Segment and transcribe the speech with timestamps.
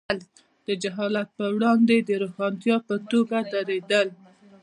[0.67, 4.07] د جهالت پر وړاندې د روښانتیا په توګه درېدل.